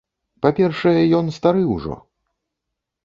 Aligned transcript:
Па-першае, 0.45 0.95
ён 1.19 1.29
стары 1.37 1.61
ўжо. 1.77 1.99